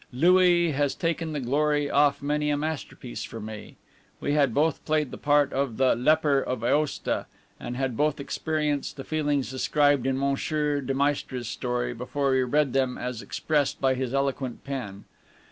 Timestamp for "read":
12.41-12.73